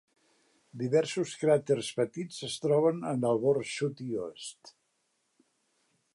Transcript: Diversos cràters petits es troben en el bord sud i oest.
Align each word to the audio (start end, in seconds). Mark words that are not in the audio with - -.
Diversos 0.81 1.33
cràters 1.41 1.91
petits 1.99 2.39
es 2.49 2.57
troben 2.65 3.05
en 3.13 3.29
el 3.33 3.43
bord 3.45 3.71
sud 3.75 4.03
i 4.09 4.21
oest. 4.27 4.75